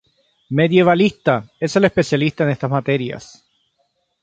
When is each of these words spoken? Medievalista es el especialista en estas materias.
Medievalista 0.49 1.43
es 1.59 1.75
el 1.75 1.85
especialista 1.85 2.43
en 2.43 2.49
estas 2.49 2.71
materias. 2.71 3.45